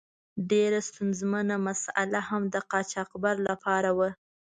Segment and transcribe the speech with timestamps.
[0.49, 4.09] ډیره ستونزمنه مساله هم د قاچاقبر له پاره وه.